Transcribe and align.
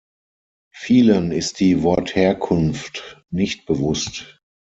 Vielen 0.73 1.31
ist 1.31 1.59
die 1.59 1.83
Wortherkunft 1.83 3.23
nicht 3.29 3.67
bewusst. 3.67 4.41